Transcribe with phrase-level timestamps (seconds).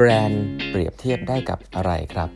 [0.00, 2.30] แบรนด์เปรียบเทียบได้กับอะไรครับ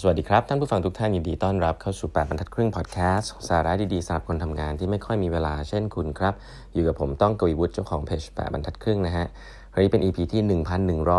[0.00, 6.34] สวัสดีครับ ท่านผู้ฟังทุกท่านยินดีต้อนรับเข้าสู่ 8บรรทัดครึ่งพอดแคสต์สาระดีๆสำหรับคนทำงานที่ไม่ค่อยมีเวลาเช่นคุณครับ
[6.74, 9.26] อยู่กับผมต้องกวีวุฒิเจ้าของเพจ8บรรทัดครึ่งนะฮะ
[9.72, 10.42] วันนี้เป็น EP ที่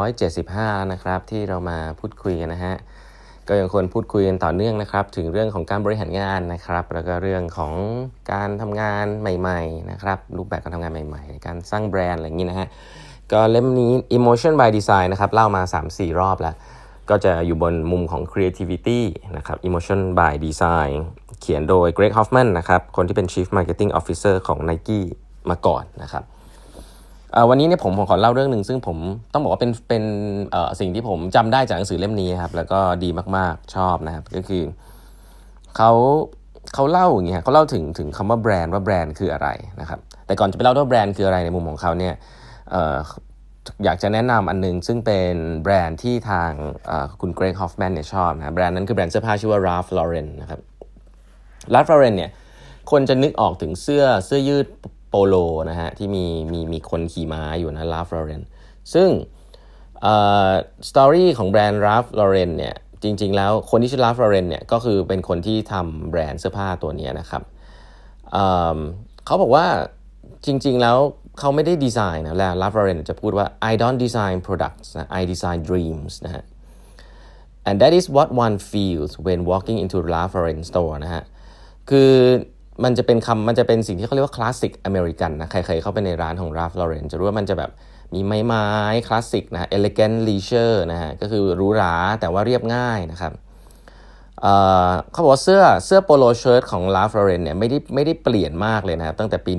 [0.08, 2.76] 1175 นะครับที่เรามาพูดคุยกันนะฮะ
[3.48, 7.74] ก็ยังควรพูดคุยกันต่อเนื่องนะครับ ถึงเรื่องของการบริหารงานนะครับ แล้วก็เรื่องของ
[8.32, 12.70] การทำงานใหม่ ๆ นะครับ รูปแบบการทำงานใหม่ ๆ การสร้างแบรนด์อะไรอย่างนี้นะฮะ
[13.32, 16.56] ก็เล่มนี้ Emotion by Design นะครับเล่ามา 3-4 รอบแล้ว
[17.10, 19.02] ก็จะอยู่บนมุมของ creativity
[19.38, 20.94] นะครับ Emotion by Design
[21.42, 25.00] เขียนโดย Greg Hoffman นะครับ คนที่เป็น Chief Marketing Officer ของ Nike
[25.50, 26.24] มาก่อนนะครับ
[27.50, 28.98] วันนี้เนี่ยผมผมขอเล่าเรื่องหนึ่งซึ่งผม
[29.34, 30.04] ต้องบอกว่าเป็นเป็น
[30.80, 34.64] สิ่งที่ผมจำได้จากหนังสือเล่มนี้ครับ แล้วก็ดีมากๆชอบนะครับ ก็คือ
[35.78, 35.92] เขา
[36.74, 39.50] เขาเล่าอย่างเงี้ยเขาเล่าถึงถึงคำว่าแบรนด์ว่าแบรนด์คืออะไร
[39.82, 42.14] นะครับ แต่ก่อนจะไปเล่าว่าแบรนด์คืออะไรในมุมของเขาเนี่ย
[43.86, 46.52] อยากจะแนะนำอันนึง ซึ่งเป็นแบรนด์ที่ทาง
[47.22, 50.60] คุณ Greg Hoffman เนี่ยชอบนะแบรนด์นั้นคือแบรนด์เสื้อผ้าชื่อว่า Ralph Lauren นะครับ
[51.74, 52.32] Ralph Lauren เนี่ย
[52.92, 54.68] คนจะนึกออกถึงเสื้อเสื้อยืด
[55.10, 55.36] โปโล
[55.70, 58.44] นะฮะที่มีมีมีคนขี่ม้าอยู่นะ Ralph Lauren
[58.94, 59.10] ซึ่ง
[60.90, 67.44] story ของแบรนด์ Ralph Lauren เนี่ยจริง ๆ แล้วคนที่ชื่อ Ralph Lauren เนี่ยก็คือเป็นคนที่ทำแบรนด์เสื้อผ้าตัวนี้นะครับ
[69.26, 69.66] เขาบอกว่า
[70.46, 70.98] จริง ๆ แล้ว
[71.40, 76.44] เขาไม่ได้ดีไซน์นะแล้ว Ralph Lauren จะพูดว่า I don't design products นะ I design dreams นะฮะ
[77.68, 81.24] and that is what one feels when walking into Ralph Lauren store นะฮะ
[81.90, 82.12] คือ
[82.84, 87.72] มันจะเป็นคำมันจะเป็นสิ่งที่เขาเรียกว่า classic American นะ ใครๆเข้าไปในร้านของ Ralph Lauren จะรู้ว่ามันจะแบบ
[88.14, 88.68] มีไม้ไม้
[89.08, 93.34] คลาสสิกนะฮะ elegant leisure นะฮะ ก็คือหรูหราแต่ว่าเรียบง่ายนะครับ
[95.12, 99.54] เขาบอกว่าเสื้อเสื้อโปโลเชิ้ตของ Ralph Lauren เนี่ยไม่ได้ไม่ได้เปลี่ยนมากเลยนะครับ ตั้งแต่ปี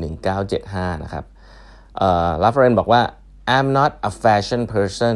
[0.48, 1.24] 1975 นะครับ
[2.42, 3.02] Ralph Lauren บอกว่า
[3.56, 5.14] I'm not a fashion person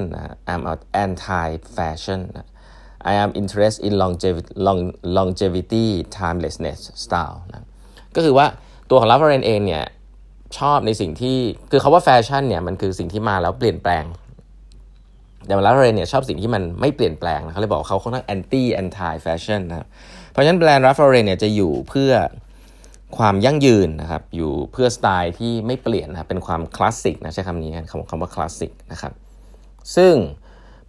[0.51, 2.21] I'm an anti fashion
[3.11, 4.51] I am interested in longevity
[5.19, 5.87] longevity
[6.19, 7.67] timelessness style นะ
[8.17, 8.47] ก็คือว่า
[8.91, 9.85] ตัวของ Ralph Lauren เองเนี่ย
[10.59, 11.39] ชอบในสิ่งที่
[11.71, 14.05] คือคำว่าแฟชั่นเนี่ยมันคือสิ่งที่มาแล้วเปลี่ยนแปลง
[15.47, 19.87] แต่ Ralph Lauren เนี่ยชอบสิ่งที่มันไม่เปลี่ยนแปลงนะเขาเลยบอกเขาค่อนข้าง anti anti fashion นะ
[20.31, 22.13] เพราะฉะนั้นแบรนด์ Ralph Lauren เนี่ยจะอยู่เพื่อ
[23.19, 29.13] ความยั่งยืนนะครับอยู่เพื่อสไตล์ที่ไม่เปลี่ยนนะเป็นความคลาสสิกนะใช้คำนี้คำคำว่าคลาสสิกนะครับ
[29.97, 30.15] ซึ่ง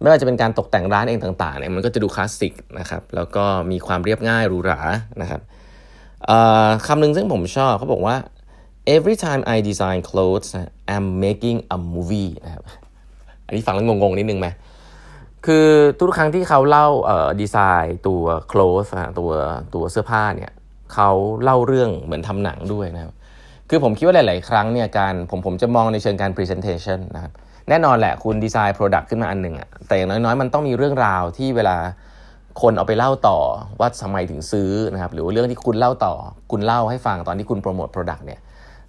[0.00, 4.80] ไม่ว่าจะเป็นการตกแต่งร้านเองต่างๆเนี่ยมันก็จะดูคลาสสิกนะครับแล้วก็มีความเรียบง่ายหรูหรา
[5.22, 5.40] นะครับ
[6.86, 8.16] คำหนึ่งซึ่งผมชอบเขาบอกว่า
[8.94, 10.48] every time I design clothes
[10.94, 12.64] I'm making a movie นะครับ
[13.46, 14.48] อันนี้ฟังแล้วงงๆนิดนึงไหม
[15.46, 15.66] คือ
[15.98, 16.88] ทุกครั้งที่เขาเล่า
[17.40, 19.30] ดีไซน์ตัว clothes ตัว
[19.74, 20.52] ตัวเสื้อผ้าเนี่ย
[20.92, 21.10] เขา
[21.42, 23.12] เล่าเรื่องเหมือนทำหนังด้วยนะครับ
[23.70, 27.32] คือผมคิดว่าหลาย ๆ ครั้งเนี่ยการผมผมจะมองในเชิงการ presentation นะครับ
[27.68, 31.76] แน่นอนแหละคุณดีไซน์ product ขึ้นมาอันหนึ่งอะแต่อย่างน้อย ๆ มันต้องมีเรื่องราวที่เวลา
[32.62, 33.38] คนเอาไปเล่าต่อ
[33.80, 36.14] ว่าสมัยถึงซื้อนะครับหรือว่าเรื่องที่คุณเล่าต่อ
[36.50, 38.40] คุณเล่าให้ฟังตอนที่คุณโปรโมท product เนี่ย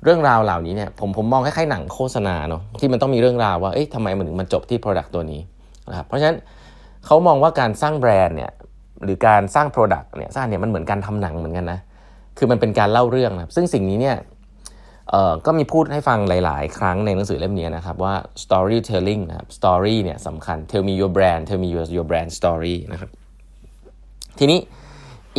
[0.03, 5.41] เรื่องราวเหล่านี้เนี่ยผมผมมองคล้ายๆหนังโฆษณาเนาะที่มันต้องมีเรื่องราวว่าเอ๊ะทำไมมันถึงมาจบที่ product ตัวนี้
[5.89, 6.37] นะครับเพราะฉะนั้น
[7.05, 8.51] เขามองว่าการสร้างแบรนด์เนี่ย
[9.03, 11.79] หรือการสร้าง product เนี่ยสร้างเนี่ยมันเหมือนการทำหนังเหมือนกันนะ
[12.37, 14.17] คือมันเป็นการเล่าเรื่องนะซึ่งสิ่งนี้เนี่ย
[15.45, 18.13] ก็มีพูดให้ฟังหลาย ๆ ครั้งในหนังสือเล่มนี้นะครับว่า
[18.43, 23.09] storytelling นะครับ story เนี่ยสำคัญ tell me your brand tell me your your brand story นะครับ
[24.39, 24.59] ทีนี้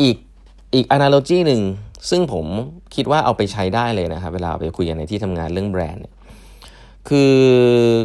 [0.01, 0.17] อีก
[0.75, 1.63] อีก analogy หนึ่ง
[2.11, 2.47] ซึ่งผม
[2.95, 6.15] คิดว่าเอาไปใช้ได้เลยนะครับ เวลาไปคุยกันในที่ทำงานเรื่องแบรนด์เนี่ย
[7.09, 7.33] คือ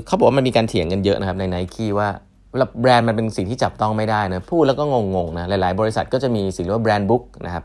[0.05, 2.09] เขาบอกว่ามันมีการเถียงกันเยอะนะครับในไนกี้ว่า
[2.81, 4.83] แบรนด์มันเป็นสิ่งที่จับต้องไม่ได้นะพูดแล้วก็
[5.15, 7.63] งงๆนะหลาย ๆ บริษัทก็จะมีสิ่งเรียกว่าแบรนด์บุ๊กนะครับ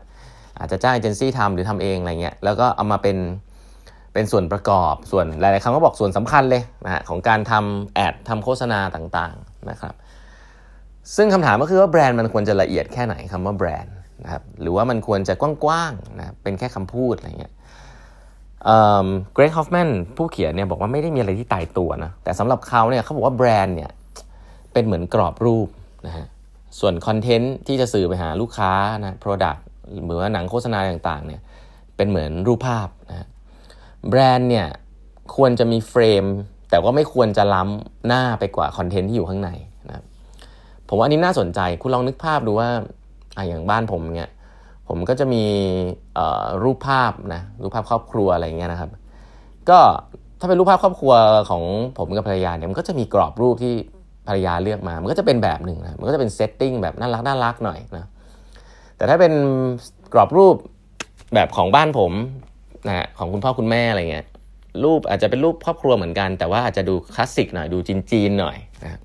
[0.59, 3.17] อาจจะจ้างเอเจนซี่ทำหรือทำเองอะไรเงี้ยแล้วก็เอามาเป็น
[4.13, 9.93] เป็นส่วนประกอบส่วนหลาย ๆครั้งก็บอกส่วนสำคัญเลยนะฮะของการทำแอดทำโฆษณาต่างๆนะครับ
[11.15, 17.53] ซึ่งคำถามก็คือว่าแบรนด์มันควรจะละเอียดแค่ไหนคำว่าแบรนด์นะครับหรือว่ามันควรจะกว้างๆนะเป็นแค่คำพูดอะไรเงี้ย
[19.33, 23.91] Greg Hoffman ผู้เขียนเนี่ยบอกว่าไม่ได้มีอะไรที่ตายตัวนะแต่สำหรับเขาเนี่ยเขาบอกว่าแบรนด์เนี่ย
[24.77, 25.67] เป็นเหมือนกรอบรูป
[26.07, 26.25] นะฮะ
[26.79, 28.71] ส่วน content ที่จะสื่อไปหาลูกค้า
[29.05, 29.61] นะ Product
[30.05, 31.41] หรือว่าหนังโฆษณาต่างๆเนี่ย
[31.95, 33.27] เป็นเหมือนรูปภาพนะ
[34.09, 34.67] แบรนด์เนี่ย
[35.35, 36.23] ควรจะมี frame
[36.69, 39.49] แต่ว่าไม่ควรจะล้ำหน้าไปกว่าคอนเทนต์ที่อยู่ข้างใน
[39.87, 40.03] นะ
[40.87, 42.69] ผมว่าอันนี้น่าสนใจคุณลองนึกภาพดูว่า
[43.37, 44.29] ออย่างบ้านผมเนี่ย
[44.87, 45.43] ผมก็จะมี
[46.63, 48.91] รูปภาพนะรูปภาพครอบครัวอะไรเงี้ยนะครับ
[49.69, 49.79] ก็
[50.39, 51.13] ถ้าเป็นรูปภาพครอบครัว
[51.49, 51.63] ของ
[51.97, 53.75] ผมกับภรรยาเนี่ยมันก็จะมีกรอบรูปที่
[54.27, 58.05] ภรรยาเลือกมา มันก็จะเป็นแบบหนึ่งนะมันก็จะเป็นเซตติ้งแบบน่ารักน่ารักหน่อยนะ
[58.97, 59.33] แต่ถ้าเป็น
[60.13, 60.55] กรอบรูป
[61.33, 62.11] แบบของบ้านผม
[62.87, 64.25] นะฮะของคุณพ่อคุณแม่อะไรเงี้ย
[64.83, 67.77] รูปอาจจะเป็นรูปครอบครัวเหมือนกัน แต่ว่าอาจจะดูคลาสสิกหน่อยดู
[68.11, 68.99] จีนๆหน่อยนะ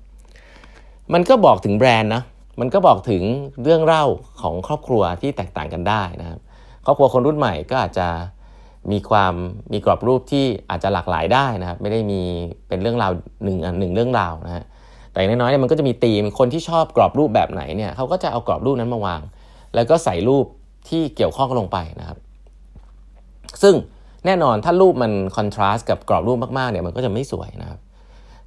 [1.13, 2.23] มันก็บอกถึงแบรนด์นะ
[2.59, 3.23] มันก็บอกถึง
[3.63, 4.05] เรื่องเล่า
[4.41, 6.39] ของครอบครัวที่แตกต่างกันได้นะครับ
[6.85, 8.07] ครอบครัวคนรุ่นใหม่ก็อาจจะ
[8.91, 9.33] มีความ
[9.73, 12.21] มีกรอบรูปที่อาจจะหลากหลายได้นะครับ ไม่ได้มี
[12.67, 13.11] เป็นเรื่องราว
[13.43, 14.63] หนึ่งหนึ่งเรื่องราวนะฮะ
[15.13, 19.21] แต่น้อยๆเนี่ยมันก็จะมีธีมคนที่ชอบกรอบรูปแบบไหนเนี่ยเขาก็จะเอากรอบรูปนั้นมาวาง
[19.75, 20.45] แล้วก็ใส่รูป
[20.89, 22.17] ที่เกี่ยวข้องลงไปนะครับ
[23.61, 23.75] ซึ่ง
[24.25, 27.79] แน่นอนถ้ารูปมันคอนทราสต์กับกรอบรูปมากๆเนี่ยมันก็จะไม่สวยนะครับ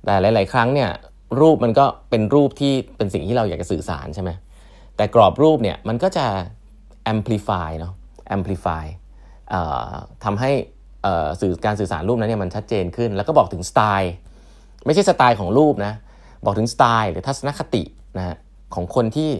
[0.04, 0.90] แต่หลาย ๆ ครั้งเนี่ย
[1.40, 4.30] รูปมันก็เป็นรูปที่เป็นสิ่งที่เราอยากจะสื่อสารใช่ไหม
[4.96, 6.26] แต่กรอบรูปเนี่ยมันก็จะ
[7.12, 7.92] amplify เนาะ
[8.36, 8.84] amplify
[10.24, 10.50] ทำให้
[11.40, 14.12] สื่อการสื่อสารรูปนั้นเนี่ยมันชัดเจนขึ้น แล้วก็บอกถึงสไตล์
[14.86, 15.92] ไม่ใช่สไตล์ของรูปนะ
[16.44, 17.82] บอกถึงสไตล์หรือทัศนคติ
[18.16, 18.36] นะ
[18.74, 19.30] ของคนที่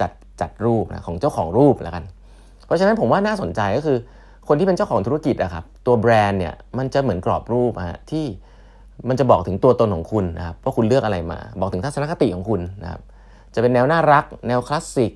[0.00, 2.04] จัดจัดรูปนะของเจ้าของรูปแล้วกัน
[2.66, 3.98] เพราะฉะนั้นผมว่าน่าสนใจก็คือ
[4.48, 8.24] คนที่เป็นเจ้าของธุรกิจอะครับตัวแบรนด์เนี่ยมันจะเหมือนกรอบรูปอะที่
[9.08, 13.00] มันจะบอกถึงตัวตนของคุณนะครับว่าคุณเลือกอะไรมา บอกถึงทัศนคติของคุณนะครับ
[13.54, 15.12] จะเป็นแนวน่ารัก แนวคลาสสิก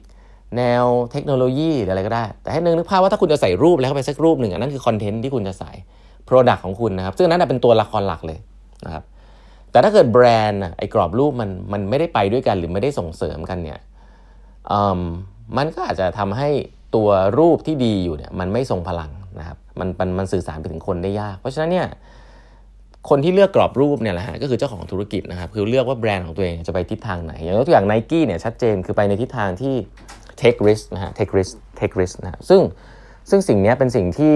[0.57, 5.71] แนวเทคโนโลยีหรืออะไรก็ได้ แต่ให้นึกนึกภาพว่าถ้าคุณจะใส่รูปแล้วเข้าไปสักรูปหนึ่งอันนั่นคือคอนเทนต์ที่คุณจะใส่
[6.29, 8.39] Product ของคุณนะครับ ซึ่งนั้นเป็นตัวละครหลักเลย
[8.87, 9.05] นะครับ
[9.71, 13.79] แต่ถ้าเกิดแบรนด์ไอ้กรอบรูปมันมันไม่ได้ไปด้วยกันหรือไม่ได้ส่งเสริมกันเนี่ย
[15.57, 16.49] มันก็อาจจะทำให้
[16.95, 17.09] ตัว
[17.39, 21.89] รูปที่ดีอยู่เนี่ยมันไม่ทรงพลังนะครับมันมันมันสื่อสารไปถึงคนได้ยาก เพราะฉะนั้นเนี่ย
[23.09, 29.75] คนที่เลือกกรอบรูปเนี่ยแหละฮะก็คือเจ้าของธุรกิจนะครับคือเลือกว่าแบรนด์ของตัวเองจะไปทิศทางไหน อย่างตัวอย่างไนกี้เนี่ยชัดเจนคือไปในทิศทางที่
[30.41, 32.61] take risk นะฮะ take risk take risk นะซึ่ง
[33.31, 34.35] ซึ่งสิ่งนี้เป็นสิ่งที่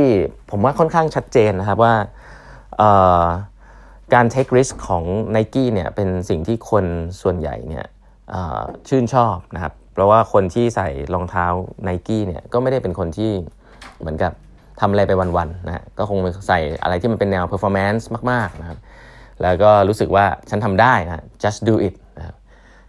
[0.51, 1.95] ผมว่าค่อนข้างชัดเจนนะครับว่า
[4.15, 5.05] การ take risk ของ
[5.37, 6.85] n i กี้เนี่ยเป็นสิ่งที่คน
[7.23, 7.87] ส่วนใหญ่เนี่ย
[8.89, 11.47] ชื่นชอบนะครับ เพราะว่าคนที่ใส่รองเท้า
[11.89, 13.31] n i กี้เนี่ยก็ไม่ได้เป็นคนที่
[14.01, 14.33] เหมือนกับ
[14.81, 16.19] ทำอะไรไปวันๆนะก็คง
[16.49, 18.79] ใส่อะไรที่มันเป็นแนว performance มากๆนะครับ
[19.43, 22.37] แล้วก็รู้สึกว่าฉันทำได้นะ just do it นะครับ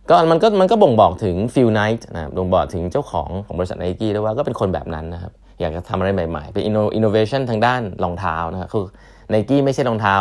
[0.10, 6.72] ก็มันก็มันก็บ่งบอกถึง Phil Knight นะครับบ่งบอกถึงเจ้าของของบริษัทไนกี้ด้วยว่าก็เป็นคนแบบนั้นนะครับอยากจะทำอะไรใหม่ๆ เป็นอิ
[7.02, 8.86] นโนเวชันทางด้านรองเท้านะครับคือ
[9.30, 10.16] ไนกี้ไม่ใช่รองเท้า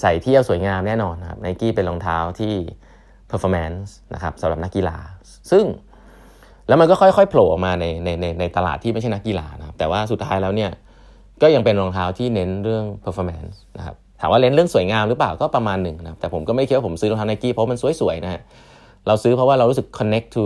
[0.00, 2.54] ใส่เที่ยวสวยงามแน่นอนนะครับไนกี้เป็นรองเท้าที่
[3.30, 4.96] performance นะครับสำหรับนักกีฬา
[5.50, 5.64] ซึ่ง
[6.68, 10.70] แล้วมันก็ค่อยๆโผล่ออกมาในในในในตลาดที่ไม่ใช่นักกีฬานะครับแต่ว่าสุดท้ายแล้วเนี่ย
[11.42, 18.42] ก็ยังเป็นรองเท้าที่เน้นเรื่อง performance นะครับถามว่าเน้นเรื่องสวยงามหรือเปล่าก็ประมาณหนึ่งนะแต่ผมก็ไม่คิดว่าผมซื้อรองเท้าไนกี้เพราะมันสวยๆนะฮะ
[19.06, 20.44] เราซื้อเพราะว่าเรารู้สึก connect to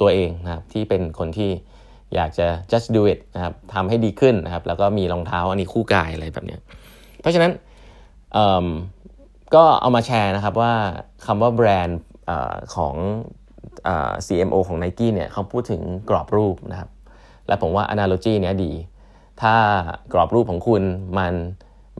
[0.00, 1.50] ตัวเองนะครับที่เป็นคนที่
[2.14, 6.56] อยากจะ just do it นะครับทำให้ดีขึ้นนะครับแล้วก็มีรองเท้าอันนี้คู่กายอะไรแบบนี้
[7.20, 7.52] เพราะฉะนั้น
[9.54, 10.72] ก็เอามาแชร์นะครับว่า
[11.26, 12.00] คำว่าแบรนด์
[12.74, 12.94] ของ
[14.26, 16.90] CMO ของ n i กี้เนี่ยเขาพูดถึงกรอบรูปนะครับ
[17.46, 18.72] และผมว่า analogy เนี้ยดี
[19.42, 19.54] ถ้า
[20.12, 20.82] กรอบรูปของคุณ
[21.18, 21.34] มัน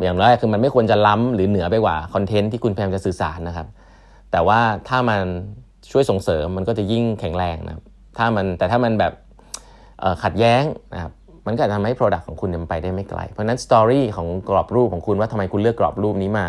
[0.03, 3.67] อย่างน้อยคือมันไม่ควรจะล้ำหรือเหนือไปกว่าคอนเทนต์ที่คุณพยายามจะสื่อสารนะครับ
[4.33, 5.23] แต่ว่าถ้ามัน
[5.91, 7.85] ช่วยส่งเสริมมันก็จะยิ่งแข็งแรงนะครับ
[8.19, 9.13] ถ้ามันแต่ถ้ามันแบบ
[10.25, 10.63] ขัดแย้ง
[10.95, 11.13] นะครับ
[11.47, 16.47] มันก็จะทำให้ Product ของคุณมันไปได้ไม่ไกล เพราะนั้นสตอรี่ของกรอบรูปของคุณว่าทำไมคุณเลือกกรอบรูปนี้มา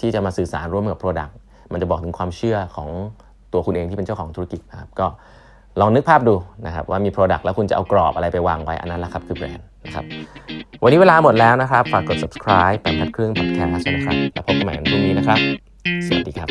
[0.00, 1.32] ที่จะมาสื่อสารร่วมกับ Product
[1.72, 2.88] มันจะบอกถึงความเชื่อของ
[3.52, 5.06] ตัวคุณเองที่เป็นเจ้าของธุรกิจนะครับก็
[5.80, 6.34] ลองนึกภาพดู
[6.66, 10.04] นะครับว่ามี Product แล้วคุณจะเอากรอบอะไรไปวางไว้อันนั้นแหละครับคือแบรนด์นะครับ
[10.82, 15.38] วันนี้เวลาหมดแล้วนะครับ ฝากกด subscribe แปมทัดครึ่ง podcast นะครับ แล้วพบกันใหม่วันพรุ่งนี้นะครับ
[16.06, 16.48] สวัสดีครับ